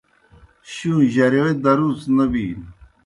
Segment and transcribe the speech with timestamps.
[0.71, 2.67] شُوں جرِیوئے درُوڅ نہ بِینوْ